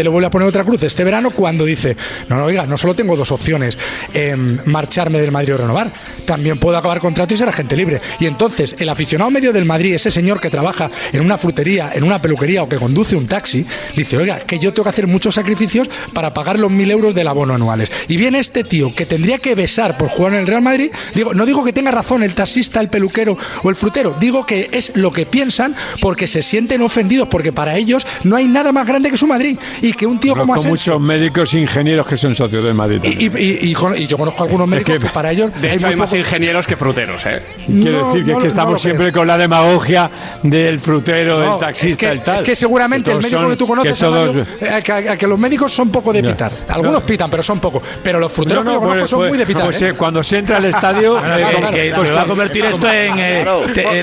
Gente 0.00 0.04
le 0.04 0.10
vuelve 0.10 0.28
a 0.28 0.30
poner 0.30 0.48
otra 0.48 0.64
cruz 0.64 0.82
este 0.82 1.04
verano 1.04 1.30
cuando 1.30 1.64
dice, 1.64 1.94
no, 2.28 2.36
no, 2.36 2.44
oiga, 2.44 2.64
no 2.66 2.78
solo 2.78 2.94
tengo 2.94 3.16
dos 3.16 3.30
opciones, 3.32 3.76
em, 4.14 4.58
marcharme 4.64 5.20
del 5.20 5.30
Madrid 5.30 5.54
o 5.54 5.58
renovar, 5.58 5.92
también 6.24 6.58
puedo 6.58 6.78
acabar 6.78 7.00
contrato 7.00 7.34
y 7.34 7.36
ser 7.36 7.48
agente 7.48 7.76
libre. 7.76 8.00
Y 8.18 8.26
entonces 8.26 8.76
el 8.78 8.88
aficionado 8.88 9.30
medio 9.30 9.52
del 9.52 9.66
Madrid, 9.66 9.94
ese 9.94 10.10
señor 10.10 10.40
que 10.40 10.48
trabaja 10.48 10.90
en 11.12 11.20
una 11.22 11.36
frutería, 11.36 11.90
en 11.92 12.04
una 12.04 12.22
peluquería 12.22 12.62
o 12.62 12.68
que 12.68 12.76
conduce 12.76 13.14
un 13.14 13.26
taxi, 13.26 13.66
dice, 13.94 14.16
oiga, 14.16 14.38
que 14.38 14.58
yo 14.58 14.72
tengo 14.72 14.84
que 14.84 14.90
hacer 14.90 15.06
muchos 15.06 15.34
sacrificios 15.34 15.90
para 16.14 16.30
pagar 16.30 16.58
los 16.58 16.70
mil 16.70 16.90
euros 16.90 17.14
del 17.14 17.28
abono 17.28 17.54
anuales. 17.54 17.90
Y 18.08 18.16
viene 18.16 18.38
este 18.38 18.64
tío 18.64 18.94
que 18.94 19.04
tendría 19.04 19.38
que 19.38 19.54
besar 19.54 19.98
por 19.98 20.08
jugar 20.08 20.32
en 20.32 20.40
el 20.40 20.46
Real 20.46 20.62
Madrid, 20.62 20.90
digo, 21.14 21.34
no 21.34 21.44
digo 21.44 21.62
que 21.62 21.72
tenga 21.74 21.90
razón 21.90 22.22
el 22.22 22.34
taxista, 22.34 22.80
el 22.80 22.88
peluquero 22.88 23.36
o 23.62 23.68
el 23.68 23.76
frutero, 23.76 24.14
digo 24.18 24.46
que 24.46 24.70
es 24.72 24.96
lo 24.96 25.12
que 25.12 25.26
piensan 25.26 25.74
porque 26.00 26.26
se 26.26 26.40
sienten 26.40 26.80
ofendidos, 26.80 27.28
porque 27.28 27.52
para 27.52 27.76
ellos 27.76 28.06
no 28.24 28.36
hay 28.36 28.46
nada 28.46 28.72
más 28.72 28.86
grande 28.86 29.10
que 29.10 29.16
su 29.16 29.26
Madrid. 29.26 29.58
Y 29.82 29.89
que 29.96 30.06
un 30.06 30.18
tío 30.20 30.34
como 30.34 30.54
Asensio- 30.54 30.94
muchos 30.94 31.00
médicos 31.00 31.54
e 31.54 31.60
ingenieros 31.60 32.06
que 32.06 32.16
son 32.16 32.34
socios 32.34 32.64
del 32.64 32.74
Madrid. 32.74 33.00
y, 33.04 33.26
y- 33.26 33.70
y- 33.70 33.76
y 33.96 34.06
yo 34.06 34.16
conozco 34.18 34.44
algunos 34.44 34.66
médicos 34.68 34.98
que, 34.98 35.06
para 35.10 35.32
ellos 35.32 35.50
De 35.60 35.74
hecho, 35.74 35.86
hay 35.86 35.96
más 35.96 36.10
poco- 36.10 36.18
ingenieros 36.20 36.66
que 36.66 36.76
fruteros, 36.76 37.24
¿eh? 37.26 37.42
Quiero 37.66 37.98
No, 38.00 38.06
decir 38.08 38.24
que, 38.24 38.32
no, 38.32 38.38
es 38.38 38.42
que 38.42 38.44
no 38.44 38.48
estamos 38.48 38.72
lo 38.74 38.78
siempre 38.78 39.12
con 39.12 39.26
la 39.26 39.36
demagogia 39.38 40.10
del 40.42 40.80
frutero, 40.80 41.38
No, 41.44 41.50
del 41.52 41.60
taxista, 41.60 41.88
es 41.88 41.96
que, 41.96 42.08
el 42.08 42.20
tal. 42.22 42.34
es 42.36 42.40
que 42.42 42.56
seguramente 42.56 43.10
el 43.12 43.18
médico 43.18 43.40
son- 43.40 43.50
que 43.50 43.56
tú 43.56 43.66
conoces, 43.66 43.94
que 43.94 44.00
todos- 44.00 44.36
eh, 44.36 44.82
que, 44.84 44.92
a- 44.92 45.16
que 45.16 45.26
los 45.26 45.38
médicos 45.38 45.72
son 45.72 45.90
poco 45.90 46.12
de 46.12 46.22
pitar. 46.22 46.52
Algunos 46.68 47.00
No. 47.00 47.06
pitan, 47.06 47.30
pero 47.30 47.42
son 47.42 47.60
poco. 47.60 47.80
Pero 48.02 48.18
los 48.18 48.32
fruteros 48.32 48.64
que 48.64 48.70
yo 48.72 48.78
conozco 48.80 48.98
pues- 49.00 49.10
son 49.10 49.18
pues- 49.20 49.28
muy 49.30 49.38
de 49.38 49.46
pitar. 49.46 49.64
pues, 49.64 49.82
¿eh? 49.82 49.88
eh, 49.88 49.94
cuando 49.94 50.22
se 50.22 50.38
entra 50.38 50.56
al 50.58 50.64
estadio, 50.64 51.18
eh, 51.24 51.44
eh, 51.72 51.72
que 51.90 51.92
pues 51.94 52.08
se 52.08 52.14
va 52.14 52.20
a 52.20 52.24
que- 52.24 52.28
convertir 52.28 52.64
esto 52.64 52.90
en, 52.90 53.18
eh, 53.18 53.44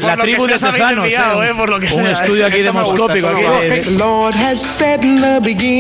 la 0.02 0.16
que 0.16 0.22
tribu 0.24 0.48
de 0.48 0.54
¿eh? 0.54 0.58
eh, 0.58 1.90
que 1.90 1.96
un 1.96 2.08
estudio 2.08 2.46
aquí 2.46 2.62
demoscópico. 2.62 3.28
de- 3.28 3.86
Lord 3.98 4.36
has 4.36 4.62
said 4.62 5.02
in 5.04 5.22
the 5.22 5.40
beginning, 5.42 5.77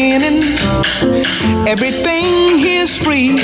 everything 1.65 2.59
is 2.65 2.99
free, 2.99 3.35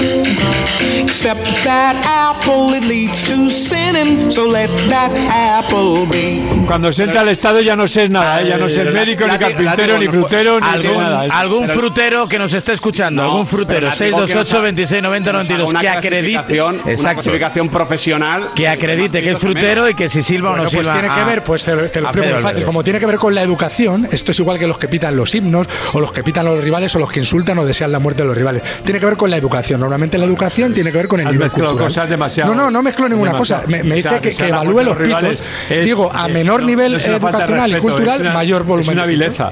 except 1.01 1.41
that 1.63 1.95
apple 2.05 2.75
it 2.77 2.83
leads 2.83 3.23
to 3.23 3.49
sinning. 3.49 4.29
So 4.31 4.47
let 4.47 4.69
that 4.89 5.11
apple 5.29 6.05
be. 6.09 6.41
cuando 6.67 6.91
se 6.93 7.03
entra 7.03 7.21
al 7.21 7.29
estadio 7.29 7.61
ya 7.61 7.75
no 7.75 7.87
sé 7.87 8.07
nada, 8.09 8.41
eh, 8.41 8.47
ya 8.49 8.57
no 8.57 8.69
sé 8.69 8.83
La- 8.85 8.91
médico, 8.91 9.25
la- 9.27 9.33
ni 9.33 9.39
carpintero, 9.39 9.97
ni 9.97 10.07
frutero, 10.07 10.59
ni 10.59 10.65
algún, 10.67 10.97
nada. 10.97 11.21
algún 11.31 11.67
Pero- 11.67 11.79
frutero 11.79 12.27
que 12.27 12.39
nos 12.39 12.53
esté 12.53 12.73
escuchando, 12.73 13.21
No, 13.23 13.29
algún 13.31 13.47
frutero, 13.47 13.87
la 13.87 13.93
digo 13.95 14.21
que 14.21 14.27
628 14.33 14.61
26 14.61 15.01
90 15.03 15.31
Nos 15.33 15.49
haga 15.49 15.57
92, 15.57 15.69
una 15.69 15.81
que 15.81 15.89
acredite, 15.89 16.33
clasificación- 16.43 16.81
Una 16.83 16.91
exacto, 16.91 17.21
clasificación 17.23 17.69
profesional. 17.69 18.49
que 18.55 18.67
acredite 18.67 19.21
que 19.21 19.31
es 19.31 19.37
frutero 19.39 19.89
y 19.89 19.93
que 19.95 20.09
si 20.09 20.23
silba 20.23 20.49
o 20.49 20.51
Bueno, 20.53 20.63
no 20.65 20.69
pues 20.71 20.85
silba. 20.87 20.99
tiene 20.99 21.15
que 21.15 21.23
ver, 21.23 21.43
pues 21.43 21.63
te 21.65 21.75
lo, 21.75 21.89
te 21.89 22.01
lo 22.01 22.11
muy 22.13 22.41
fácil. 22.41 22.63
Como 22.63 22.83
tiene 22.83 22.99
que 22.99 23.05
ver 23.05 23.17
con 23.17 23.33
la 23.35 23.41
educación, 23.41 24.07
esto 24.11 24.31
es 24.31 24.39
igual 24.39 24.57
que 24.59 24.67
los 24.67 24.77
que 24.77 24.87
pitan 24.87 25.15
los 25.15 25.33
himnos, 25.35 25.67
o 25.93 25.99
los 25.99 26.11
que 26.11 26.23
pitan 26.23 26.42
a 26.47 26.51
los 26.51 26.63
rivales, 26.63 26.95
o 26.95 26.99
los 26.99 27.11
que 27.11 27.19
insultan 27.19 27.57
o 27.59 27.65
desean 27.65 27.91
la 27.91 27.99
muerte 27.99 28.21
de 28.23 28.27
los 28.27 28.37
rivales. 28.37 28.63
Tiene 28.83 28.99
que 28.99 29.05
ver 29.05 29.17
con 29.17 29.29
la 29.29 29.37
educación. 29.37 29.79
Normalmente 29.79 30.17
la 30.17 30.25
educación 30.25 30.73
tiene 30.73 30.91
que 30.91 30.97
ver 30.97 31.07
con 31.07 31.19
el 31.19 31.27
Has 31.27 31.33
nivel 31.33 31.49
cultural. 31.49 31.77
cosas 31.77 32.09
demasiado- 32.09 32.53
No, 32.53 32.63
no, 32.63 32.71
no 32.71 32.81
mezclo 32.83 33.07
ninguna 33.09 33.31
demasiado. 33.31 33.63
cosa. 33.63 33.71
Me, 33.71 33.83
me 33.83 33.99
O 33.99 34.01
sea, 34.01 34.11
dice 34.19 34.21
que, 34.29 34.35
que 34.35 34.47
evalúe 34.49 34.73
los 34.77 34.85
los 34.85 34.97
pitos. 34.97 35.07
rivales 35.07 35.43
Digo, 35.85 36.09
es- 36.13 36.19
a 36.19 36.27
menor 36.27 36.61
no- 36.61 36.67
nivel 36.67 36.91
no 36.91 36.97
es 36.97 37.07
educacional 37.07 37.69
y 37.69 37.73
respeto, 37.73 37.93
cultural, 37.93 38.15
es 38.15 38.21
una- 38.21 38.33
mayor 38.33 38.63
volumen. 38.63 38.89
Es 38.89 38.93
una 38.93 39.05
vileza. 39.05 39.51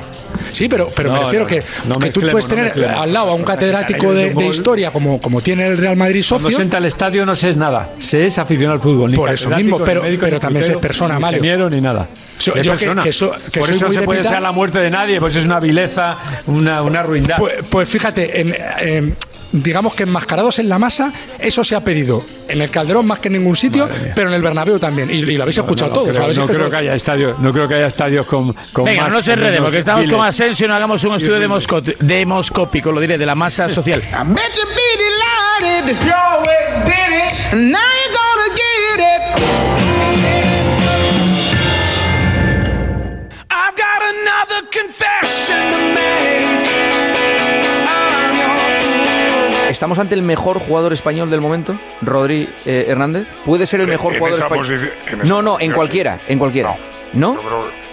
Sí, 0.52 0.68
pero, 0.68 0.90
pero 0.96 1.12
me 1.12 1.18
No, 1.20 1.24
refiero 1.26 1.44
no, 1.46 1.48
que, 1.48 1.64
no 1.88 1.96
que 2.00 2.10
tú 2.12 2.22
puedes 2.22 2.48
tener 2.48 2.74
al 2.86 3.14
lado 3.14 3.32
a 3.32 3.36
un 3.36 3.44
catedrático 3.44 4.14
de, 4.14 4.34
de 4.34 4.46
historia 4.48 4.92
como, 4.92 5.22
como 5.22 5.42
tiene 5.42 5.68
el 5.68 5.78
Real 5.78 5.96
Madrid 5.96 6.26
Cuando 6.28 6.46
socio. 6.46 6.58
se 6.58 6.64
entra 6.64 6.80
al 6.80 6.86
estadio 6.86 7.26
no 7.26 7.36
se 7.36 7.50
es 7.50 7.58
nada, 7.58 7.90
se 8.00 8.26
es 8.26 8.38
aficionado 8.40 8.74
al 8.74 8.80
fútbol. 8.80 9.12
Ni 9.12 9.18
Por 9.18 9.30
eso 9.32 9.50
mismo, 9.50 9.78
pero- 9.80 10.02
pero 10.02 10.40
también 10.40 10.64
frutero, 10.64 10.80
es 10.80 10.82
persona, 10.82 11.16
ni 11.16 11.22
Mario. 11.22 11.70
ni 11.70 11.80
nada. 11.82 12.08
Yo- 12.44 12.54
Es 12.56 12.64
yo 12.66 12.72
que- 12.74 12.78
persona. 12.78 13.04
que 13.04 13.12
so- 13.12 13.32
que 13.52 13.60
Por 13.60 13.68
soy 13.68 13.76
eso 13.78 13.86
muy 13.88 13.94
se 13.96 14.00
de 14.02 14.06
puede 14.06 14.20
desear 14.20 14.42
la 14.42 14.52
muerte 14.52 14.80
de 14.80 14.90
nadie, 14.90 15.20
pues 15.20 15.36
es 15.36 15.46
una 15.46 15.60
vileza, 15.60 16.18
una, 16.48 16.82
una 16.82 17.04
ruindad. 17.04 17.38
Pues, 17.38 17.56
pues 17.70 17.90
fíjate, 17.90 18.42
en, 18.42 18.56
en- 18.80 19.18
digamos 19.54 19.94
que 19.96 20.04
enmascarados 20.04 20.60
en 20.60 20.70
la 20.70 20.80
masa, 20.80 21.12
eso 21.38 21.64
se 21.64 21.76
ha 21.76 21.82
pedido 21.84 22.24
en 22.48 22.62
el 22.62 22.70
Calderón 22.70 23.06
más 23.06 23.20
que 23.20 23.28
en 23.28 23.34
ningún 23.34 23.56
sitio, 23.58 23.88
pero 24.16 24.30
en 24.30 24.34
el 24.34 24.42
Bernabéu 24.42 24.80
también. 24.80 25.10
Y, 25.10 25.16
y 25.16 25.36
lo 25.38 25.44
habéis 25.44 25.58
escuchado 25.58 25.90
no, 25.90 25.96
todos. 25.96 26.18
creo, 26.18 26.34
no 26.34 26.48
creo 26.48 26.70
que 26.70 26.76
haya 26.78 26.96
estadios, 26.96 27.40
no 27.40 27.52
creo 27.52 27.68
que 27.68 27.76
haya 27.76 27.88
estadios 27.88 28.26
con, 28.26 28.54
con 28.72 28.86
Venga, 28.86 29.04
más 29.04 29.14
no 29.14 29.22
se 29.24 29.32
o 29.32 29.34
enrede, 29.34 29.52
menos 29.52 29.66
porque 29.66 29.80
estamos 29.80 30.10
con 30.10 30.26
Asensio, 30.26 30.68
no 30.70 30.76
hagamos 30.76 31.04
un 31.04 31.16
estudio 31.16 31.40
demosco- 31.40 31.82
demoscópico, 32.00 32.92
lo 32.94 33.02
diré, 33.02 33.18
de 33.18 33.26
la 33.26 33.36
masa 33.36 33.68
social. 33.68 34.02
¿Estamos 49.82 49.98
ante 49.98 50.14
el 50.14 50.22
mejor 50.22 50.60
jugador 50.60 50.94
español 50.94 51.32
del 51.32 51.42
momento? 51.42 51.76
Rodri 52.04 52.48
eh, 52.68 52.86
Hernández. 52.88 53.28
¿Puede 53.44 53.66
ser 53.66 53.82
el 53.82 53.88
mejor 53.88 54.14
en 54.14 54.20
jugador 54.20 54.40
español? 54.40 54.92
No, 55.24 55.42
no, 55.42 55.60
en 55.60 55.72
cualquiera, 55.72 56.20
en 56.28 56.38
cualquiera. 56.38 56.76
¿No? 57.14 57.40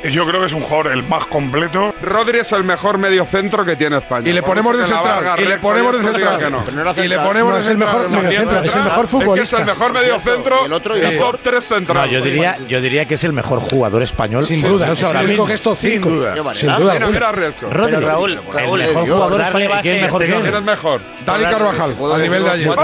Yo 0.05 0.27
creo, 0.27 0.41
que 0.41 0.47
es 0.47 0.53
un 0.53 0.63
jugador 0.63 0.93
el 0.93 1.03
más 1.03 1.27
completo. 1.27 1.95
Rodri 2.03 2.39
es 2.39 2.53
el 2.53 2.65
mejor 2.65 2.99
mediocentro 2.99 3.65
que 3.65 3.77
tiene 3.77 3.99
España. 3.99 4.29
Y 4.29 4.33
le 4.33 4.43
ponemos 4.43 4.77
de 4.79 4.85
central, 4.85 5.41
y 5.41 5.45
le 5.45 5.59
ponemos 5.59 5.93
de 5.93 6.13
central. 6.13 6.39
que 6.39 6.51
no. 6.51 7.05
Y 7.05 7.09
le 7.09 7.19
ponemos 7.19 7.55
de 7.55 7.61
es 7.61 7.69
el 7.69 7.79
mejor 7.79 8.11
central. 8.11 8.65
es 8.65 8.77
el 8.77 8.83
mejor 8.85 8.99
que 8.99 9.05
es 9.05 9.11
futbolista. 9.11 9.59
el 9.59 9.65
mejor 9.67 9.93
mediocentro 9.93 10.67
el 10.67 10.73
otro 10.73 10.97
y 10.97 11.19
top 11.19 11.39
3 11.43 11.65
central. 11.65 12.07
No, 12.07 12.13
yo 12.13 12.23
diría, 12.23 12.57
yo 12.69 12.81
diría 12.81 13.05
que 13.05 13.15
es 13.15 13.25
el 13.25 13.33
mejor 13.33 13.61
jugador 13.61 14.03
español. 14.03 14.43
Sin 14.43 14.63
duda, 14.63 14.93
es 14.93 15.01
el 15.01 15.07
ahora 15.07 15.21
único 15.21 15.47
mismo. 15.47 15.73
que 15.73 15.75
Sin 15.77 15.93
5. 16.03 16.09
duda. 16.09 16.55
Sin 16.55 16.77
duda 16.77 16.95
Mira, 16.95 17.07
mira. 17.09 17.33
Rodri, 17.33 17.55
Pero 17.61 18.01
Raúl, 18.01 18.33
el 18.33 18.53
Raúl, 18.53 18.81
mejor 18.81 19.09
jugador 19.09 19.41
español. 19.41 19.79
¿Quién 19.83 19.95
es 19.97 20.03
mejor 20.03 20.63
mejor? 20.63 21.01
Dani 21.25 21.45
Carvajal, 21.45 21.97
a 22.15 22.19
nivel 22.19 22.45
de 22.45 22.51
ayer. 22.51 22.77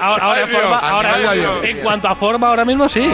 Ahora, 0.00 1.16
en 1.62 1.78
cuanto 1.78 2.08
a 2.08 2.14
forma, 2.14 2.48
ahora 2.48 2.64
mismo 2.64 2.88
sí. 2.88 3.10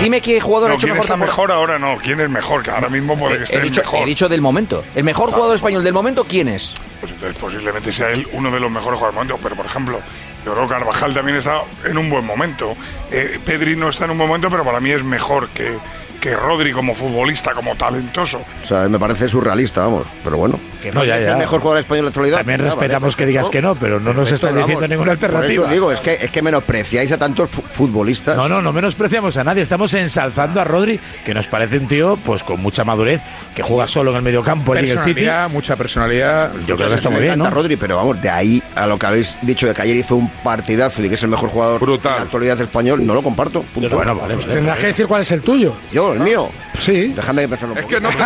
Dime 0.00 0.20
qué 0.20 0.40
jugador 0.40 0.70
ha 0.70 0.74
hecho 0.74 0.86
¿quién 0.86 0.92
mejor 0.94 1.04
está 1.04 1.16
mejor 1.16 1.52
ahora? 1.52 1.78
No, 1.78 1.96
¿quién 2.02 2.20
es 2.20 2.28
mejor? 2.30 2.62
Que 2.62 2.70
ahora 2.70 2.88
mismo 2.88 3.16
puede 3.18 3.34
que 3.36 3.40
He 3.40 3.44
esté 3.44 3.56
el 3.58 3.62
dicho, 3.64 3.80
mejor. 3.82 4.00
he 4.00 4.04
dicho 4.06 4.28
del 4.28 4.40
momento. 4.40 4.84
El 4.94 5.04
mejor 5.04 5.30
jugador 5.30 5.54
español 5.56 5.84
del 5.84 5.92
momento, 5.94 6.24
¿quién 6.24 6.48
es? 6.48 6.74
Pues 7.00 7.12
entonces 7.12 7.38
posiblemente 7.40 7.92
sea 7.92 8.10
él 8.10 8.26
uno 8.32 8.50
de 8.50 8.60
los 8.60 8.70
mejores 8.70 8.98
jugadores 8.98 9.14
del 9.14 9.24
momento. 9.36 9.38
Pero, 9.42 9.56
por 9.56 9.66
ejemplo, 9.66 10.00
yo 10.44 10.52
creo 10.52 10.66
que 10.68 10.74
Carvajal 10.74 11.14
también 11.14 11.38
está 11.38 11.62
en 11.84 11.98
un 11.98 12.08
buen 12.10 12.24
momento. 12.24 12.74
Eh, 13.10 13.38
Pedri 13.44 13.76
no 13.76 13.88
está 13.88 14.04
en 14.06 14.12
un 14.12 14.18
buen 14.18 14.28
momento, 14.28 14.48
pero 14.50 14.64
para 14.64 14.80
mí 14.80 14.90
es 14.90 15.02
mejor 15.04 15.48
que, 15.50 15.76
que 16.20 16.34
Rodri 16.36 16.72
como 16.72 16.94
futbolista, 16.94 17.52
como 17.52 17.74
talentoso. 17.76 18.40
O 18.62 18.66
sea, 18.66 18.88
me 18.88 18.98
parece 18.98 19.28
surrealista, 19.28 19.82
vamos. 19.82 20.06
Pero 20.24 20.36
bueno, 20.36 20.58
que 20.80 20.92
No, 20.92 21.04
ya, 21.04 21.18
es 21.18 21.26
ya. 21.26 21.32
el 21.32 21.38
mejor 21.38 21.60
jugador 21.60 21.80
español 21.80 21.98
de 22.00 22.02
la 22.04 22.08
actualidad. 22.08 22.36
También 22.38 22.58
vale, 22.58 22.70
respetamos 22.70 23.16
que 23.16 23.26
digas 23.26 23.48
que 23.50 23.62
no, 23.62 23.74
pero 23.74 24.00
no 24.00 24.12
nos 24.12 24.28
Perfecto, 24.30 24.34
estás 24.48 24.54
diciendo 24.54 24.74
vamos. 24.80 24.90
ninguna 24.90 25.14
Por 25.14 25.24
alternativa. 25.24 25.64
eso 25.64 25.72
digo, 25.72 25.92
es 25.92 26.00
que, 26.00 26.18
es 26.22 26.30
que 26.30 26.42
menospreciáis 26.42 27.12
a 27.12 27.18
tantos 27.18 27.48
fu- 27.50 27.62
futbolistas. 27.62 28.36
No, 28.36 28.48
no, 28.48 28.60
no 28.62 28.72
menospreciamos 28.72 29.36
a 29.36 29.44
nadie. 29.44 29.62
Estamos 29.62 29.92
ensalzando 29.94 30.60
a 30.60 30.64
Rodri, 30.64 30.98
que 31.24 31.34
nos 31.34 31.46
parece 31.46 31.78
un 31.78 31.86
tío 31.88 32.18
pues 32.24 32.42
con 32.42 32.60
mucha 32.60 32.84
madurez, 32.84 33.20
que 33.54 33.62
juega 33.62 33.86
solo 33.86 34.10
en 34.10 34.16
el 34.18 34.22
mediocampo 34.22 34.74
en 34.76 34.84
el 34.88 34.98
City. 35.00 35.26
Mucha 35.52 35.76
personalidad. 35.76 36.50
Yo 36.66 36.76
creo 36.76 36.88
que 36.88 36.94
está 36.94 37.08
me 37.10 37.16
muy 37.16 37.22
bien, 37.22 37.34
encanta 37.34 37.50
¿no? 37.50 37.56
Rodri, 37.56 37.76
pero 37.76 37.96
vamos, 37.96 38.20
de 38.22 38.30
ahí 38.30 38.62
a 38.74 38.86
lo 38.86 38.98
que 38.98 39.06
habéis 39.06 39.36
dicho 39.42 39.66
de 39.66 39.74
que 39.74 39.82
ayer 39.82 39.96
hizo 39.96 40.16
un 40.16 40.28
partidazo 40.42 41.02
y 41.04 41.08
que 41.08 41.14
es 41.16 41.22
el 41.22 41.28
mejor 41.30 41.50
jugador 41.50 41.80
de 41.80 42.08
la 42.08 42.16
actualidad 42.22 42.60
español, 42.60 43.04
no 43.06 43.14
lo 43.14 43.22
comparto. 43.22 43.62
punto. 43.62 43.94
Bueno, 43.96 44.14
vale, 44.14 44.36
vale. 44.36 44.46
Tendrás 44.46 44.78
que 44.78 44.86
decir 44.88 45.06
cuál 45.06 45.22
es 45.22 45.32
el 45.32 45.42
tuyo. 45.42 45.74
Yo, 45.92 46.12
el 46.12 46.20
mío. 46.20 46.48
Sí. 46.80 47.12
Déjame 47.14 47.46
pensarlo. 47.48 47.76
Es 47.76 47.84
que 47.86 48.00
no, 48.00 48.08
El, 48.10 48.16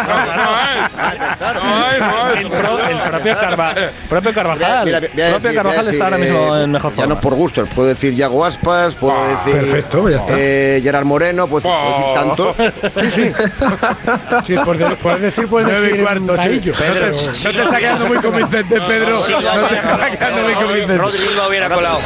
pro- 2.49 2.79
el 2.89 2.99
propio, 3.11 3.39
Carva- 3.39 3.75
propio 4.09 4.33
Carvajal. 4.35 4.85
Mira, 4.87 5.01
mira, 5.01 5.31
propio 5.31 5.39
decir- 5.51 5.55
Carvajal 5.57 5.89
está 5.89 6.05
ahora 6.05 6.19
mismo 6.19 6.57
eh, 6.57 6.65
en 6.65 6.71
mejor 6.73 6.91
Ya 6.93 6.97
forma. 6.97 7.15
no 7.15 7.21
por 7.21 7.35
gusto, 7.35 7.67
puedo 7.67 7.89
decir 7.89 8.15
Yago 8.15 8.45
Aspas, 8.45 8.95
puedo 8.95 9.17
decir. 9.29 9.53
perfecto, 9.61 10.09
ya 10.09 10.17
está. 10.19 10.33
Eh, 10.37 10.81
Gerard 10.83 11.05
Moreno, 11.05 11.47
pues 11.47 11.63
puedo 11.65 11.77
decir 11.89 12.15
tantos. 12.15 12.57
Sí, 13.03 13.11
sí. 13.11 13.33
Sí, 14.45 14.55
puedes, 14.65 14.89
de- 14.89 14.97
puedes 14.97 15.21
decir, 15.21 15.47
puedes 15.49 15.69
decir 15.83 16.03
cuarto, 16.03 16.33
sí. 16.37 16.49
Maillo. 16.49 16.73
Pedro, 16.75 17.07
no 17.07 17.13
te 17.53 17.63
está 17.63 17.79
quedando 17.79 18.07
muy 18.07 18.19
convincente, 18.19 18.81
Pedro. 18.81 19.11
No 19.19 19.69
te 19.69 19.75
está 19.77 20.11
quedando 20.11 20.43
muy 20.43 20.55
convincente. 20.55 21.41
Hubiera 21.49 21.69
colado. 21.69 21.99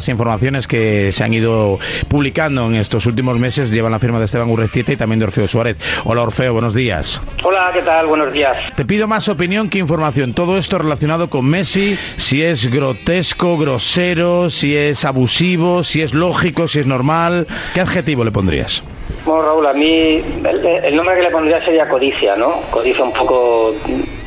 Las 0.00 0.08
informaciones 0.08 0.66
que 0.66 1.12
se 1.12 1.22
han 1.22 1.34
ido 1.34 1.78
publicando 2.08 2.64
en 2.64 2.76
estos 2.76 3.04
últimos 3.04 3.38
meses 3.38 3.70
llevan 3.70 3.92
la 3.92 3.98
firma 3.98 4.18
de 4.18 4.24
Esteban 4.24 4.48
Urrestieta 4.48 4.92
y 4.94 4.96
también 4.96 5.18
de 5.18 5.26
Orfeo 5.26 5.46
Suárez. 5.46 5.76
Hola 6.04 6.22
Orfeo, 6.22 6.54
buenos 6.54 6.72
días. 6.74 7.20
Hola, 7.44 7.70
¿qué 7.74 7.82
tal? 7.82 8.06
Buenos 8.06 8.32
días. 8.32 8.56
Te 8.76 8.86
pido 8.86 9.06
más 9.06 9.28
opinión 9.28 9.68
que 9.68 9.78
información. 9.78 10.32
Todo 10.32 10.56
esto 10.56 10.78
relacionado 10.78 11.28
con 11.28 11.44
Messi, 11.44 11.98
si 12.16 12.42
es 12.42 12.72
grotesco, 12.72 13.58
grosero, 13.58 14.48
si 14.48 14.74
es 14.74 15.04
abusivo, 15.04 15.84
si 15.84 16.00
es 16.00 16.14
lógico, 16.14 16.66
si 16.66 16.78
es 16.78 16.86
normal. 16.86 17.46
¿Qué 17.74 17.82
adjetivo 17.82 18.24
le 18.24 18.30
pondrías? 18.30 18.82
Bueno, 19.26 19.42
Raúl, 19.42 19.66
a 19.66 19.74
mí 19.74 20.22
el, 20.48 20.66
el 20.82 20.96
nombre 20.96 21.16
que 21.16 21.22
le 21.24 21.30
pondría 21.30 21.62
sería 21.62 21.86
codicia, 21.86 22.36
¿no? 22.36 22.62
Codicia 22.70 23.04
un 23.04 23.12
poco 23.12 23.74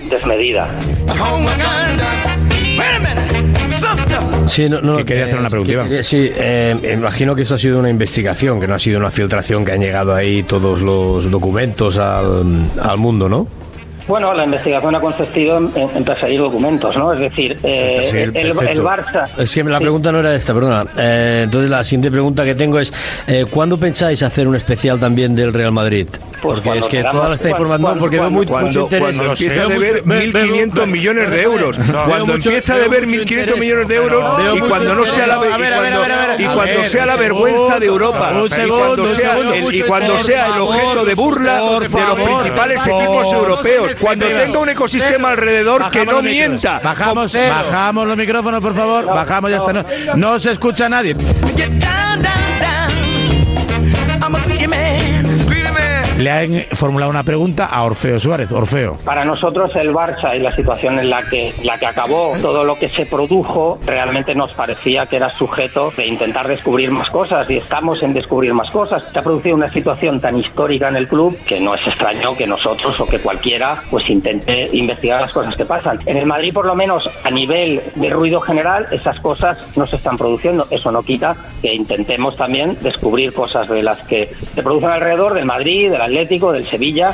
desmedida. 0.08 0.68
Sí, 4.54 4.70
no, 4.70 4.82
no, 4.82 4.98
Que 4.98 5.06
quería 5.06 5.24
eh, 5.24 5.26
hacer 5.26 5.40
una 5.40 5.50
pregunta, 5.50 5.90
que 5.90 6.04
sí, 6.04 6.30
eh, 6.32 6.94
imagino 6.94 7.36
que 7.36 7.42
eso 7.42 7.56
ha 7.56 7.58
sido 7.58 7.80
una 7.80 7.90
investigación, 7.90 8.60
que 8.60 8.68
no 8.68 8.76
ha 8.76 8.80
sido 8.80 9.00
una 9.00 9.10
filtración 9.10 9.66
que 9.66 9.72
han 9.72 9.82
llegado 9.82 10.14
ahí 10.14 10.44
todos 10.44 10.84
los 10.84 11.32
documentos 11.32 11.98
al, 11.98 12.70
al 12.80 12.98
mundo, 13.00 13.28
¿no? 13.28 13.48
Bueno, 14.08 14.34
la 14.34 14.44
investigación 14.46 14.96
ha 14.96 15.00
consistido 15.00 15.58
en, 15.58 15.72
en- 15.76 15.90
en 15.98 16.04
perseguir 16.04 16.40
documentos, 16.40 16.96
¿no? 16.98 17.14
Es 17.14 17.20
decir, 17.20 17.58
eh, 17.64 18.08
Sí, 18.12 18.18
el. 18.18 18.54
Barça... 18.84 19.30
Es 19.38 19.54
que 19.54 19.64
la 19.64 19.78
Sí. 19.78 19.84
pregunta 19.84 20.12
no 20.12 20.20
era 20.20 20.36
esta, 20.36 20.54
perdona. 20.54 20.86
Eh, 20.98 21.42
entonces 21.46 21.70
la 21.70 21.84
siguiente 21.84 22.12
pregunta 22.12 22.44
que 22.44 22.56
tengo 22.56 22.80
es, 22.80 22.94
eh, 23.28 23.46
¿cuándo 23.50 23.78
pensáis 23.78 24.22
hacer 24.24 24.48
un 24.48 24.56
especial 24.56 25.00
también 25.00 25.36
del 25.36 25.54
Real 25.54 25.72
Madrid? 25.72 26.08
Porque 26.42 26.62
Pues 26.62 26.64
cuando 26.64 26.86
es 26.88 26.92
que 26.92 27.04
toda 27.10 27.30
la 27.30 27.36
está 27.36 27.50
Cuando- 27.50 27.64
informando, 27.64 27.88
cuando- 27.88 28.00
porque 28.02 28.20
veo 28.20 28.30
muy, 28.32 28.46
cuando- 28.46 28.68
mucho 28.68 28.80
interés. 28.82 29.16
Cuando 29.16 29.24
empieza 29.34 29.62
a 29.64 29.68
deber 29.68 29.94
mucho- 29.94 30.04
ve- 30.06 30.32
veo- 30.34 30.44
1.500 30.44 30.88
millones 30.88 31.30
de 31.32 31.42
euros. 31.42 31.78
Cuando 31.78 32.26
mucho- 32.26 32.50
empieza 32.50 32.74
a 32.74 32.78
deber 32.80 33.08
mucho 33.08 33.18
1.500 33.20 33.32
interés. 33.56 33.60
millones 33.62 33.88
de 33.88 33.96
euros 33.96 34.24
y 34.56 34.60
cuando 34.60 34.96
no 34.96 35.06
sea 35.06 35.28
la 35.28 35.36
y 36.38 36.46
cuando- 36.46 36.84
sea 36.86 37.06
la 37.06 37.16
vergüenza 37.16 37.80
de 37.80 37.86
Europa 37.86 38.34
y 38.34 38.68
cuando 38.68 39.08
sea 39.16 39.38
el- 39.38 39.56
y 39.56 39.62
mucho 39.62 39.86
cuando 39.88 40.06
interés, 40.08 40.26
sea 40.28 40.48
el 40.48 40.54
por 40.54 40.62
objeto 40.64 41.06
de 41.06 41.16
burla 41.16 41.56
de 41.56 41.62
los 41.62 42.16
principales 42.20 42.88
equipos 42.88 43.32
europeos. 43.34 43.92
No 43.96 44.00
Cuando 44.02 44.26
mezcle, 44.26 44.44
tenga 44.46 44.60
un 44.60 44.70
ecosistema 44.70 45.30
alrededor 45.32 45.90
que 45.90 46.06
no 46.06 46.22
mienta. 46.22 46.80
Bajamos, 46.80 47.32
Cero. 47.32 47.54
bajamos 47.54 48.08
los 48.08 48.18
micrófonos, 48.18 48.62
por 48.62 48.76
favor. 48.76 49.06
Bajamos, 49.06 49.52
ya 49.52 49.58
está. 49.58 49.74
No, 49.74 49.84
no 50.16 50.40
se 50.40 50.52
escucha 50.52 50.86
a 50.86 50.90
nadie. 50.90 51.16
Le 56.24 56.32
han 56.32 56.64
formulado 56.72 57.12
una 57.12 57.24
pregunta 57.24 57.66
a 57.66 57.84
Orfeo 57.84 58.18
Suárez. 58.18 58.50
Orfeo. 58.50 58.98
Para 59.04 59.26
nosotros 59.26 59.76
el 59.76 59.92
Barça 59.92 60.34
y 60.34 60.40
la 60.40 60.56
situación 60.56 60.98
en 60.98 61.10
la 61.10 61.22
que, 61.24 61.54
la 61.66 61.78
que 61.78 61.86
acabó, 61.86 62.32
todo 62.42 62.64
lo 62.64 62.80
que 62.80 62.88
se 62.88 63.06
produjo, 63.06 63.78
realmente 63.86 64.34
nos 64.34 64.54
parecía 64.54 65.06
que 65.06 65.18
era 65.18 65.28
sujeto 65.28 65.92
de 65.98 66.08
intentar 66.08 66.48
descubrir 66.48 66.92
más 66.92 67.10
cosas 67.10 67.50
y 67.50 67.58
estamos 67.58 68.02
en 68.04 68.14
descubrir 68.14 68.54
más 68.54 68.72
cosas. 68.72 69.04
Se 69.12 69.20
ha 69.20 69.22
producido 69.22 69.58
una 69.58 69.70
situación 69.74 70.22
tan 70.22 70.40
histórica 70.40 70.88
en 70.88 70.96
el 70.96 71.10
club 71.10 71.38
que 71.46 71.60
no 71.60 71.76
es 71.76 71.86
extraño 71.86 72.38
que 72.38 72.48
nosotros 72.48 72.98
o 73.02 73.06
que 73.06 73.20
cualquiera 73.20 73.84
pues 73.92 74.10
intente 74.10 74.70
investigar 74.72 75.20
las 75.20 75.34
cosas 75.34 75.58
que 75.58 75.66
pasan. 75.66 76.00
En 76.06 76.16
el 76.16 76.26
Madrid, 76.26 76.54
por 76.54 76.66
lo 76.66 76.74
menos 76.74 77.04
a 77.22 77.32
nivel 77.32 77.82
de 77.96 78.10
ruido 78.10 78.40
general, 78.40 78.86
esas 78.92 79.20
cosas 79.20 79.62
no 79.76 79.86
se 79.88 79.98
están 79.98 80.18
produciendo. 80.18 80.68
Eso 80.70 80.90
no 80.90 81.04
quita 81.04 81.36
que 81.62 81.74
intentemos 81.74 82.38
también 82.38 82.78
descubrir 82.80 83.34
cosas 83.34 83.68
de 83.68 83.84
las 83.84 83.98
que 84.04 84.34
se 84.56 84.64
producen 84.64 84.90
alrededor 84.90 85.34
del 85.34 85.46
Madrid, 85.46 85.92
del 85.92 86.13
Atlético, 86.14 86.52
del 86.52 86.70
Sevilla. 86.70 87.12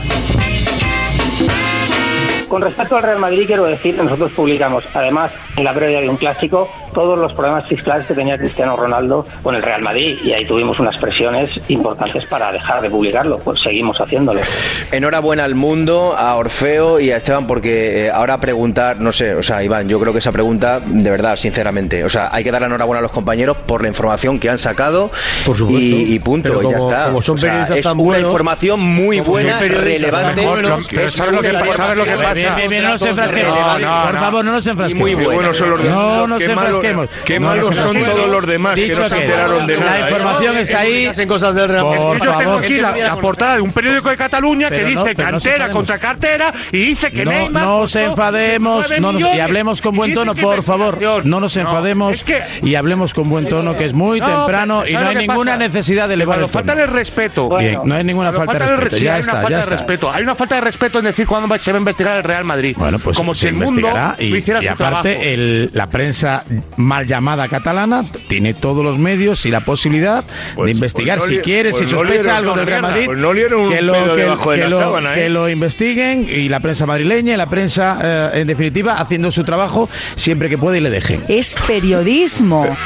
Con 2.49 2.61
respecto 2.61 2.97
al 2.97 3.03
Real 3.03 3.19
Madrid, 3.19 3.45
quiero 3.47 3.63
decir 3.63 3.95
que 3.95 4.03
nosotros 4.03 4.29
publicamos, 4.33 4.83
además, 4.93 5.31
en 5.55 5.63
la 5.63 5.73
previa 5.73 6.01
de 6.01 6.09
un 6.09 6.17
clásico, 6.17 6.69
todos 6.99 7.17
los 7.17 7.31
problemas 7.31 7.65
fiscales 7.65 8.05
que 8.07 8.13
tenía 8.13 8.37
Cristiano 8.37 8.75
Ronaldo 8.75 9.25
con 9.41 9.55
el 9.55 9.61
Real 9.61 9.81
Madrid. 9.81 10.17
Y 10.21 10.33
ahí 10.33 10.45
tuvimos 10.45 10.77
unas 10.79 10.97
presiones 10.97 11.49
importantes 11.69 12.25
para 12.25 12.51
dejar 12.51 12.81
de 12.81 12.89
publicarlo. 12.89 13.39
Pues 13.39 13.61
seguimos 13.61 14.01
haciéndolo. 14.01 14.41
Enhorabuena 14.91 15.45
al 15.45 15.55
mundo, 15.55 16.13
a 16.17 16.35
Orfeo 16.35 16.99
y 16.99 17.11
a 17.11 17.15
Esteban, 17.17 17.47
porque 17.47 18.07
eh, 18.07 18.11
ahora 18.11 18.37
preguntar, 18.39 18.99
no 18.99 19.13
sé, 19.13 19.33
o 19.33 19.41
sea, 19.41 19.63
Iván, 19.63 19.87
yo 19.87 19.97
creo 19.97 20.11
que 20.11 20.19
esa 20.19 20.33
pregunta, 20.33 20.81
de 20.85 21.09
verdad, 21.09 21.37
sinceramente, 21.37 22.03
o 22.03 22.09
sea, 22.09 22.27
hay 22.33 22.43
que 22.43 22.51
dar 22.51 22.59
la 22.59 22.67
enhorabuena 22.67 22.99
a 22.99 23.01
los 23.01 23.13
compañeros 23.13 23.55
por 23.65 23.81
la 23.81 23.87
información 23.87 24.37
que 24.37 24.49
han 24.49 24.57
sacado 24.57 25.09
Por 25.45 25.55
supuesto. 25.55 25.81
y, 25.81 26.15
y 26.15 26.19
punto, 26.19 26.61
y 26.61 26.69
ya 26.69 26.79
está. 26.79 27.05
como 27.05 27.21
son 27.21 27.35
O 27.35 27.37
sea, 27.37 27.49
periodistas 27.49 27.77
es 27.77 27.83
tan 27.83 27.93
una 27.93 28.03
buenos, 28.03 28.27
información 28.27 28.79
muy 28.81 29.21
buena, 29.21 29.57
relevante. 29.59 30.43
¿sabes 31.09 31.33
lo 31.33 31.41
que 31.41 31.49
pasa? 31.53 31.95
No 31.95 32.91
nos 32.91 33.01
enfrasquemos. 33.01 33.57
No, 33.57 33.79
no, 33.79 34.03
por 34.03 34.13
no. 34.13 34.19
favor, 34.19 34.45
no 34.45 34.51
nos 34.51 34.67
enfrasquemos. 34.67 34.99
muy 35.01 35.15
Qué 35.15 35.23
buenos 35.35 35.55
son 35.57 35.69
los 35.69 35.81
demás. 35.83 35.95
No 35.97 36.27
nos 36.27 36.39
qué 36.39 36.49
malos, 36.49 36.79
qué 37.25 37.39
nos 37.39 37.49
malos 37.55 37.75
son 37.75 37.97
todos 38.03 38.29
los 38.29 38.45
demás 38.47 38.75
que 38.75 38.87
no 38.95 39.09
se 39.09 39.21
enteraron 39.21 39.67
de 39.67 39.77
nada. 39.77 39.91
La 39.91 39.99
¿eh? 39.99 40.11
información 40.11 40.57
está 40.57 40.79
ahí. 40.79 41.05
Hacen 41.05 41.27
cosas 41.27 41.55
del 41.55 41.69
Real 41.69 41.83
Por 41.83 41.95
Madrid. 41.97 42.13
Es 42.15 42.19
que 42.21 42.25
yo 42.27 42.37
tengo 42.37 42.53
aquí 42.53 42.77
la, 42.77 42.95
la 42.97 43.15
portada 43.17 43.55
de 43.55 43.61
un 43.61 43.71
periódico 43.71 44.09
de 44.09 44.17
Cataluña 44.17 44.67
Pero 44.69 44.87
que 44.87 44.95
no, 44.95 45.03
dice 45.03 45.15
cantera 45.15 45.71
contra 45.71 45.97
cartera 45.97 46.53
y 46.71 46.77
dice 46.79 47.09
que 47.09 47.25
No, 47.25 47.31
Neymar 47.31 47.63
no 47.65 47.87
se 47.87 48.03
enfademos, 48.03 48.87
19 48.89 49.01
no 49.01 49.19
nos- 49.19 49.35
y 49.35 49.39
hablemos 49.39 49.81
con 49.81 49.95
buen 49.95 50.13
tono, 50.13 50.33
por 50.35 50.63
favor. 50.63 51.25
No 51.25 51.39
nos 51.39 51.55
No, 51.55 51.61
enfademos 51.61 52.25
y 52.61 52.75
hablemos 52.75 53.13
con 53.13 53.29
buen 53.29 53.47
tono, 53.47 53.75
que 53.77 53.85
es 53.85 53.93
muy 53.93 54.19
No, 54.19 54.27
temprano 54.27 54.83
y 54.87 54.93
no 54.93 54.99
¿sabes 55.01 55.17
hay 55.17 55.27
ninguna 55.27 55.57
necesidad 55.57 56.07
de 56.07 56.13
elevar 56.15 56.39
el 56.39 56.45
tono. 56.45 56.53
falta 56.53 56.73
el 56.73 56.87
respeto. 56.87 57.49
No 57.85 57.95
hay 57.95 58.03
ninguna 58.03 58.31
falta 58.33 58.53
de 58.65 58.75
respeto. 58.77 58.97
Ya 59.03 59.15
hay 59.15 59.21
una 59.21 59.31
está, 59.31 59.41
falta 59.41 59.49
ya 59.49 59.55
de 59.57 59.61
está. 59.63 59.75
respeto. 59.75 60.11
Hay 60.11 60.23
una 60.23 60.35
falta 60.35 60.55
de 60.55 60.61
respeto 60.61 60.99
en 60.99 61.05
decir 61.05 61.27
cuándo 61.27 61.57
se 61.57 61.71
va 61.71 61.77
a 61.77 61.79
investigar 61.79 62.17
el 62.17 62.23
Real 62.23 62.43
Madrid. 62.45 62.75
Bueno, 62.77 62.99
pues 62.99 63.17
como 63.17 63.33
se 63.35 63.41
si 63.41 63.47
el 63.47 63.53
mundo 63.53 63.69
investigará 63.81 64.15
y, 64.19 64.29
no 64.29 64.35
hiciera 64.37 64.59
y 64.63 64.67
su 64.67 64.75
trabajo. 64.75 64.99
aparte 64.99 65.33
el- 65.33 65.69
la 65.73 65.87
prensa 65.87 66.43
mal 66.77 67.05
llamada 67.07 67.47
catalana 67.47 68.03
tiene 68.27 68.53
todos 68.53 68.83
los 68.83 68.97
medios 68.97 69.45
y 69.45 69.51
la 69.51 69.59
posibilidad 69.61 70.23
de 70.63 70.71
investigar 70.71 71.17
pues 71.19 71.29
no 71.31 71.35
si 71.37 71.41
quiere, 71.41 71.71
pues 71.71 71.83
si 71.89 71.95
sospecha 71.95 72.37
algo 72.37 72.55
del 72.55 72.65
Real 72.67 72.81
Madrid, 72.81 73.05
pues 73.05 73.17
no 73.17 73.33
lieron 73.33 73.61
un 73.61 73.69
que 73.73 73.81
lo, 73.81 73.93
pedo 73.93 74.15
que- 74.15 74.21
debajo 74.21 74.51
de 74.51 74.57
que 74.57 74.63
la 74.63 74.69
lo- 74.69 74.77
sábana, 74.77 75.13
¿eh? 75.17 75.23
que 75.23 75.29
lo 75.29 75.49
investiguen 75.49 76.27
y 76.29 76.47
la 76.49 76.59
prensa 76.59 76.85
madrileña 76.85 77.33
y 77.33 77.37
la 77.37 77.47
prensa, 77.47 77.99
eh, 78.33 78.41
en 78.41 78.47
definitiva, 78.47 78.95
haciendo 78.99 79.31
su 79.31 79.43
trabajo 79.43 79.89
siempre 80.15 80.49
que 80.49 80.57
pueda 80.57 80.77
y 80.77 80.81
le 80.81 80.89
dejen. 80.89 81.21
Es 81.27 81.55
periodismo. 81.67 82.77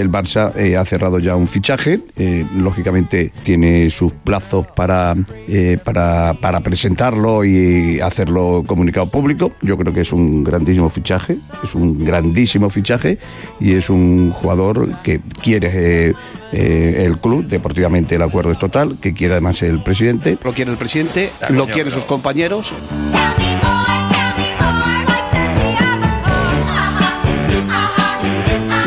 El 0.00 0.10
Barça 0.10 0.52
eh, 0.56 0.76
ha 0.76 0.84
cerrado 0.84 1.18
ya 1.18 1.36
un 1.36 1.48
fichaje. 1.48 2.00
eh, 2.16 2.46
lógicamente 2.56 3.32
tiene 3.42 3.90
sus 3.90 4.12
plazos 4.12 4.66
para, 4.66 5.14
eh, 5.48 5.78
para, 5.82 6.34
para 6.40 6.60
presentarlo 6.60 7.44
y 7.44 8.00
hacerlo 8.00 8.64
comunicado 8.66 9.06
público. 9.06 9.52
Yo 9.62 9.76
creo 9.76 9.92
que 9.92 10.02
es 10.02 10.12
un 10.12 10.44
grandísimo 10.44 10.90
fichaje, 10.90 11.36
es 11.62 11.74
un 11.74 12.04
grandísimo 12.04 12.70
fichaje 12.70 13.18
y 13.60 13.74
es 13.74 13.90
un 13.90 14.30
jugador 14.30 15.02
que 15.02 15.20
quiere 15.42 16.14
el 16.52 17.18
club, 17.18 17.46
deportivamente 17.46 18.16
el 18.16 18.22
acuerdo 18.22 18.50
es 18.50 18.58
total, 18.58 18.96
que 19.00 19.14
quiere 19.14 19.34
además 19.34 19.62
el 19.62 19.82
presidente. 19.82 20.36
Lo 20.42 20.52
quiere 20.52 20.72
el 20.72 20.76
presidente, 20.76 21.30
lo 21.50 21.66
quieren 21.66 21.92
sus 21.92 22.04
compañeros. 22.04 22.72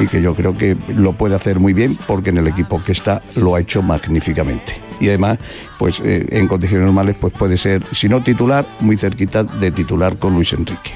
Y 0.03 0.07
que 0.07 0.21
yo 0.21 0.35
creo 0.35 0.53
que 0.53 0.77
lo 0.95 1.13
puede 1.13 1.35
hacer 1.35 1.59
muy 1.59 1.73
bien 1.73 1.97
porque 2.07 2.29
en 2.29 2.37
el 2.37 2.47
equipo 2.47 2.81
que 2.83 2.91
está 2.91 3.21
lo 3.35 3.55
ha 3.55 3.59
hecho 3.59 3.81
magníficamente. 3.81 4.73
Y 4.99 5.07
además, 5.09 5.37
pues 5.79 5.99
eh, 6.03 6.25
en 6.29 6.47
condiciones 6.47 6.85
normales 6.85 7.15
pues 7.19 7.33
puede 7.33 7.57
ser, 7.57 7.81
si 7.91 8.07
no 8.07 8.23
titular, 8.23 8.65
muy 8.79 8.95
cerquita 8.97 9.43
de 9.43 9.71
titular 9.71 10.17
con 10.17 10.33
Luis 10.35 10.53
Enrique. 10.53 10.91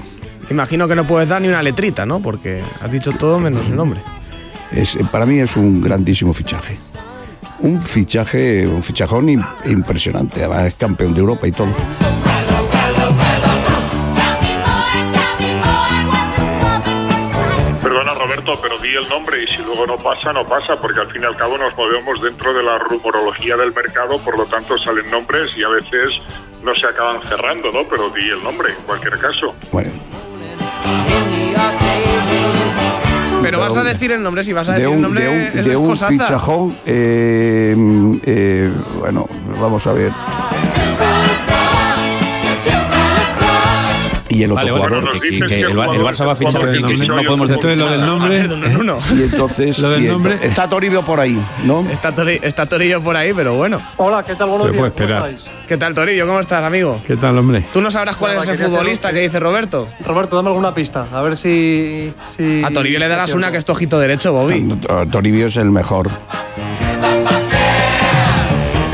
Imagino 0.49 0.87
que 0.87 0.95
no 0.95 1.05
puedes 1.05 1.27
dar 1.27 1.41
ni 1.41 1.47
una 1.49 1.61
letrita, 1.61 2.05
¿no? 2.05 2.21
Porque 2.21 2.61
has 2.81 2.91
dicho 2.91 3.11
todo 3.11 3.39
menos 3.39 3.65
el 3.65 3.75
nombre. 3.75 3.99
Es, 4.71 4.95
eh, 4.95 5.05
para 5.11 5.25
mí 5.25 5.39
es 5.39 5.57
un 5.57 5.81
grandísimo 5.81 6.33
fichaje. 6.33 6.75
Un 7.59 7.81
fichaje, 7.81 8.67
un 8.67 8.83
fichajón 8.83 9.27
im- 9.27 9.45
impresionante. 9.65 10.41
Además 10.43 10.67
es 10.67 10.75
campeón 10.75 11.13
de 11.15 11.19
Europa 11.21 11.47
y 11.47 11.51
todo. 11.51 11.69
El 18.97 19.09
nombre 19.09 19.43
y 19.43 19.47
si 19.47 19.57
luego 19.57 19.85
no 19.85 19.97
pasa, 19.97 20.33
no 20.33 20.45
pasa, 20.45 20.79
porque 20.79 20.99
al 20.99 21.11
fin 21.11 21.21
y 21.21 21.25
al 21.25 21.35
cabo 21.37 21.57
nos 21.57 21.75
movemos 21.77 22.21
dentro 22.21 22.53
de 22.53 22.63
la 22.63 22.77
rumorología 22.79 23.55
del 23.55 23.73
mercado, 23.73 24.19
por 24.19 24.37
lo 24.37 24.45
tanto 24.45 24.77
salen 24.77 25.09
nombres 25.09 25.51
y 25.55 25.63
a 25.63 25.69
veces 25.69 26.09
no 26.63 26.73
se 26.75 26.87
acaban 26.87 27.21
cerrando, 27.23 27.71
¿no? 27.71 27.83
Pero 27.87 28.09
di 28.09 28.29
el 28.29 28.43
nombre 28.43 28.71
en 28.71 28.83
cualquier 28.85 29.17
caso. 29.19 29.55
Bueno, 29.71 29.91
Pero 33.41 33.59
vas 33.59 33.77
a 33.77 33.83
decir 33.83 34.11
el 34.11 34.21
nombre, 34.21 34.43
si 34.43 34.53
vas 34.53 34.67
a 34.67 34.73
de 34.73 34.79
decir 34.79 34.95
el 34.95 35.01
nombre 35.01 35.23
de 35.23 35.29
un, 35.29 35.59
es 35.59 35.65
de 35.65 35.75
un 35.75 35.95
fichajón, 35.95 36.77
eh, 36.85 37.75
eh, 38.25 38.71
bueno, 38.99 39.27
vamos 39.59 39.85
a 39.87 39.93
ver. 39.93 40.11
Y 44.29 44.43
el 44.43 44.51
otro 44.51 44.55
Vale, 44.65 44.72
jugador. 44.72 45.12
que- 45.13 45.19
que- 45.29 45.39
que 45.48 45.62
el, 45.62 45.75
Bar- 45.75 45.96
el 45.96 46.01
Barça 46.01 46.27
va 46.27 46.34
a 46.34 46.36
fichar 46.36 46.62
que 46.72 46.96
si 46.98 47.07
no 47.07 47.15
podemos 47.24 47.48
decir 47.50 47.77
lo 47.77 47.89
del 47.89 48.05
nombre. 48.05 48.38
Y 49.15 49.22
entonces. 49.24 49.79
Lo 49.79 49.91
del 49.91 50.07
nombre. 50.07 50.39
está 50.41 50.69
Toribio 50.69 51.01
por 51.03 51.19
ahí, 51.19 51.39
¿no? 51.63 51.88
Está, 51.89 52.13
Tori- 52.13 52.39
está 52.41 52.65
Torillo 52.65 53.01
por 53.01 53.15
ahí, 53.15 53.31
pero 53.34 53.55
bueno. 53.55 53.81
Hola, 53.98 54.24
¿qué 54.24 54.36
tal? 54.36 54.50
Buenos 54.50 54.67
días. 54.67 54.75
¿cómo 54.75 54.86
esperar. 54.88 55.29
estáis? 55.29 55.57
¿Qué 55.67 55.77
tal, 55.77 55.93
Torillo? 55.93 56.25
¿Cómo 56.27 56.39
estás, 56.39 56.63
amigo? 56.63 57.01
¿Qué 57.05 57.15
tal, 57.17 57.38
hombre? 57.38 57.63
¿Tú 57.74 57.81
no 57.81 57.91
sabrás 57.91 58.15
cuál 58.15 58.38
es 58.38 58.48
el 58.48 58.51
quería 58.57 58.67
futbolista 58.67 59.12
que 59.12 59.19
dice 59.19 59.39
Roberto? 59.39 59.88
Roberto, 60.05 60.36
dame 60.36 60.50
alguna 60.50 60.74
pista, 60.74 61.07
a 61.13 61.22
ver 61.22 61.36
si... 61.38 62.13
si 62.36 62.63
A 62.63 62.69
Torillo 62.72 63.00
le 63.00 63.07
darás 63.07 63.34
una 63.34 63.51
que 63.51 63.57
es 63.57 63.65
tu 63.65 63.72
ojito 63.74 64.00
derecho, 64.00 64.31
Bobby. 64.34 64.65
Toribio 65.12 65.48
es 65.48 65.57
el 65.57 65.72
mejor. 65.72 66.10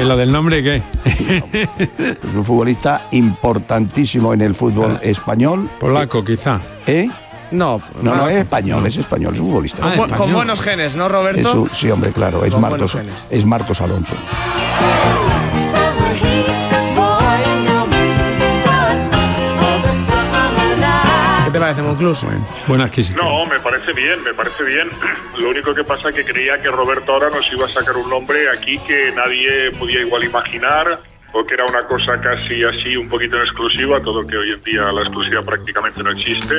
¿Y 0.04 0.06
lo 0.06 0.18
del 0.18 0.32
nombre 0.32 0.62
qué? 0.62 0.82
Es 2.24 2.36
un 2.36 2.44
futbolista 2.44 3.08
importantísimo 3.12 4.34
en 4.34 4.42
el 4.42 4.54
fútbol 4.54 5.00
español. 5.02 5.70
Polaco, 5.80 6.24
quizá. 6.26 6.60
¿Eh? 6.86 7.10
No, 7.52 7.80
No, 8.02 8.16
no 8.16 8.28
es 8.28 8.38
español, 8.38 8.86
es 8.88 8.98
español, 8.98 9.34
es 9.36 9.40
un 9.40 9.48
futbolista. 9.48 9.82
Con, 9.96 10.10
bu- 10.10 10.16
con 10.18 10.34
buenos 10.34 10.62
genes, 10.62 10.96
¿no, 10.96 11.08
Roberto? 11.08 11.68
sí, 11.74 11.90
hombre, 11.92 12.12
claro, 12.12 12.44
es 12.44 12.52
Con 12.52 12.62
Marcos, 12.62 12.98
es 13.30 13.46
Marcos 13.46 13.80
Alonso. 13.80 14.16
Te 21.54 21.60
parece, 21.60 21.82
Monclus? 21.82 22.26
Buena 22.68 22.86
adquisición. 22.86 23.26
No, 23.26 23.46
me 23.46 23.60
parece 23.60 23.94
bien, 23.94 24.22
me 24.24 24.34
parece 24.34 24.64
bien. 24.64 24.90
Lo 25.38 25.50
único 25.50 25.74
que 25.74 25.84
pasa 25.84 26.10
es 26.10 26.16
que 26.16 26.26
creía 26.26 26.62
que 26.62 26.70
Roberto 26.70 27.14
ahora 27.14 27.30
nos 27.30 27.46
iba 27.54 27.66
a 27.66 27.70
sacar 27.70 27.96
un 27.96 28.10
nombre 28.10 28.50
aquí 28.50 28.78
que 28.80 29.12
nadie 29.16 29.72
podía 29.80 30.02
igual 30.02 30.24
imaginar 30.24 31.00
o 31.36 31.44
que 31.48 31.56
era 31.56 31.66
una 31.66 31.84
cosa 31.88 32.22
casi 32.22 32.64
así 32.64 32.96
un 32.96 33.10
poquito 33.10 33.38
en 33.38 33.42
exclusiva, 33.42 34.00
todo 34.04 34.24
que 34.28 34.38
hoy 34.38 34.52
en 34.52 34.62
día 34.62 34.84
la 34.92 35.02
exclusiva 35.02 35.42
prácticamente 35.42 36.04
no 36.04 36.12
existe 36.12 36.54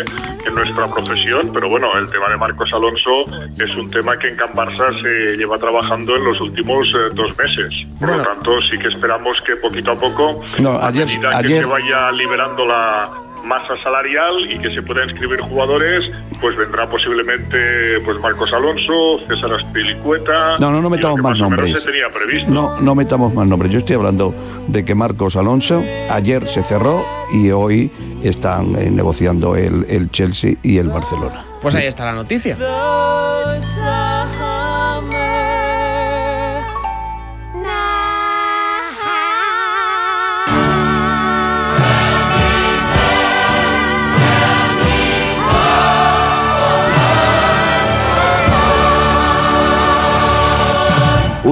en 0.44 0.52
nuestra 0.52 0.88
profesión, 0.88 1.50
pero 1.54 1.68
bueno, 1.68 1.96
el 1.96 2.08
tema 2.10 2.28
de 2.28 2.36
Marcos 2.36 2.68
Alonso 2.72 3.24
es 3.56 3.76
un 3.76 3.88
tema 3.88 4.18
que 4.18 4.30
en 4.30 4.36
Can 4.36 4.52
Barça 4.52 4.90
se 5.00 5.36
lleva 5.36 5.58
trabajando 5.58 6.16
en 6.16 6.24
los 6.24 6.40
últimos 6.40 6.88
eh, 6.88 7.08
dos 7.14 7.38
meses. 7.38 7.86
Por 8.00 8.16
lo 8.16 8.22
tanto, 8.24 8.50
sí 8.68 8.76
que 8.76 8.88
esperamos 8.88 9.40
que 9.46 9.54
poquito 9.56 9.92
a 9.92 9.96
poco, 9.96 10.42
No, 10.58 10.70
a 10.72 10.88
ayer- 10.88 11.06
medida 11.06 11.30
que 11.30 11.36
ayer- 11.46 11.62
se 11.62 11.70
vaya 11.70 12.10
liberando 12.10 12.66
la 12.66 13.10
masa 13.44 13.76
salarial 13.82 14.50
y 14.50 14.58
que 14.58 14.74
se 14.74 14.82
puedan 14.82 15.10
inscribir 15.10 15.40
jugadores, 15.40 16.04
pues 16.40 16.56
vendrá 16.56 16.88
posiblemente 16.88 18.00
pues 18.04 18.18
Marcos 18.20 18.52
Alonso, 18.52 19.20
César 19.28 19.52
Aspilicueta. 19.54 20.56
No, 20.58 20.70
no, 20.70 20.80
no 20.82 20.90
metamos 20.90 21.20
más 21.20 21.38
nombres. 21.38 21.80
se 21.80 21.90
tenía 21.90 22.08
previsto. 22.08 22.50
No, 22.50 22.80
no 22.80 22.94
metamos 22.94 23.34
más 23.34 23.46
nombres. 23.46 23.72
Yo 23.72 23.78
estoy 23.78 23.96
hablando 23.96 24.34
de 24.68 24.84
que 24.84 24.94
Marcos 24.94 25.36
Alonso 25.36 25.82
ayer 26.10 26.46
se 26.46 26.62
cerró 26.62 27.04
y 27.32 27.50
hoy 27.50 27.90
están 28.22 28.74
eh, 28.76 28.90
negociando 28.90 29.56
el, 29.56 29.84
el 29.88 30.10
Chelsea 30.10 30.54
y 30.62 30.78
el 30.78 30.88
Barcelona. 30.88 31.44
Pues 31.60 31.74
ahí 31.74 31.86
está 31.86 32.04
la 32.04 32.12
noticia. 32.12 32.56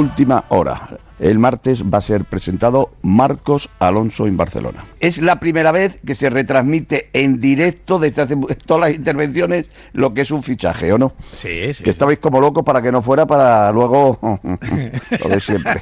Última 0.03 0.47
hora. 0.49 0.89
El 1.21 1.39
martes 1.39 1.85
va 1.85 1.99
a 1.99 2.01
ser 2.01 2.25
presentado 2.25 2.91
Marcos 3.03 3.71
Alonso 3.79 4.27
en 4.27 4.37
Barcelona. 4.37 4.85
Es 4.99 5.23
la 5.23 5.39
primera 5.39 5.71
vez 5.71 6.01
que 6.05 6.17
se 6.17 6.29
retransmite 6.29 7.09
en 7.13 7.41
directo 7.41 8.01
desde 8.01 8.23
hace 8.23 8.37
todas 8.67 8.89
las 8.89 8.97
intervenciones 8.97 9.67
lo 9.93 10.13
que 10.13 10.23
es 10.23 10.33
un 10.33 10.43
fichaje, 10.43 10.93
¿o 10.93 10.99
no? 10.99 11.13
Sí, 11.21 11.73
sí. 11.73 11.85
Que 11.85 11.91
estabais 11.91 12.19
como 12.19 12.41
locos 12.41 12.65
para 12.65 12.83
que 12.83 12.91
no 12.91 13.01
fuera 13.01 13.27
para 13.27 13.71
luego 13.71 14.19
lo 15.23 15.29
de 15.29 15.41
siempre. 15.41 15.81